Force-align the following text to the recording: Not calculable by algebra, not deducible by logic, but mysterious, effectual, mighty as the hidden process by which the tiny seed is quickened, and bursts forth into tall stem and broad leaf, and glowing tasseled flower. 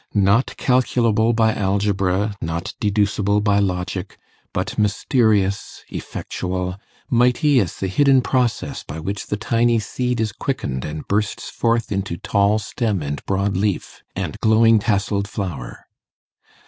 Not 0.15 0.57
calculable 0.57 1.31
by 1.31 1.53
algebra, 1.53 2.35
not 2.41 2.73
deducible 2.79 3.39
by 3.39 3.59
logic, 3.59 4.17
but 4.51 4.75
mysterious, 4.75 5.83
effectual, 5.89 6.77
mighty 7.11 7.59
as 7.59 7.75
the 7.75 7.85
hidden 7.85 8.23
process 8.23 8.81
by 8.83 8.99
which 8.99 9.27
the 9.27 9.37
tiny 9.37 9.77
seed 9.77 10.19
is 10.19 10.31
quickened, 10.31 10.85
and 10.85 11.07
bursts 11.07 11.51
forth 11.51 11.91
into 11.91 12.17
tall 12.17 12.57
stem 12.57 13.03
and 13.03 13.23
broad 13.27 13.55
leaf, 13.55 14.01
and 14.15 14.39
glowing 14.39 14.79
tasseled 14.79 15.27
flower. 15.27 15.85